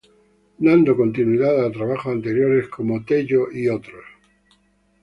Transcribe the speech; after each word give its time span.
Dando 0.57 0.97
continuidad 0.97 1.63
a 1.63 1.71
trabajos 1.71 2.11
anteriores, 2.11 2.67
como 2.69 3.05
Tello 3.05 3.51
"et 3.51 3.69
al". 3.69 3.81